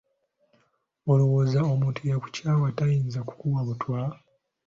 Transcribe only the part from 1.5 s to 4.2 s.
omuntu eyakukyawa tayinza okukuwa obutwa?